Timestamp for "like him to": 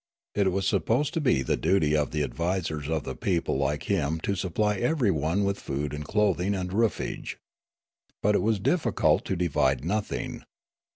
3.59-4.33